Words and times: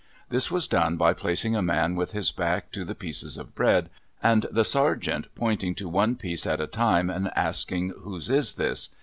This 0.29 0.49
was 0.49 0.67
done 0.67 0.97
by 0.97 1.13
placing 1.13 1.55
a 1.55 1.61
man 1.61 1.95
with 1.95 2.11
his 2.11 2.31
back 2.31 2.71
to 2.71 2.83
the 2.83 2.95
pieces 2.95 3.37
of 3.37 3.53
bread, 3.53 3.91
and 4.23 4.47
the 4.51 4.65
sergeant 4.65 5.27
pointing 5.35 5.75
to 5.75 5.87
one 5.87 6.15
piece 6.15 6.47
at 6.47 6.59
a 6.59 6.65
time 6.65 7.11
and 7.11 7.29
asking, 7.37 7.89
"Whose 8.01 8.27
is 8.27 8.53
this?" 8.53 8.89